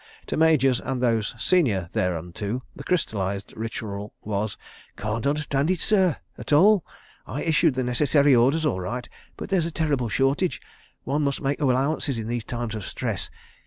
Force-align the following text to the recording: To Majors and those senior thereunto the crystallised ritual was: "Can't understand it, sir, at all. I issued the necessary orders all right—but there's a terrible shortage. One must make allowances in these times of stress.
To 0.25 0.35
Majors 0.35 0.79
and 0.79 0.99
those 0.99 1.35
senior 1.37 1.87
thereunto 1.91 2.63
the 2.75 2.83
crystallised 2.83 3.53
ritual 3.55 4.15
was: 4.23 4.57
"Can't 4.97 5.27
understand 5.27 5.69
it, 5.69 5.79
sir, 5.79 6.17
at 6.39 6.51
all. 6.51 6.83
I 7.27 7.43
issued 7.43 7.75
the 7.75 7.83
necessary 7.83 8.33
orders 8.35 8.65
all 8.65 8.79
right—but 8.79 9.49
there's 9.49 9.67
a 9.67 9.71
terrible 9.71 10.09
shortage. 10.09 10.59
One 11.03 11.21
must 11.21 11.39
make 11.39 11.61
allowances 11.61 12.17
in 12.17 12.25
these 12.25 12.45
times 12.45 12.73
of 12.73 12.83
stress. 12.83 13.29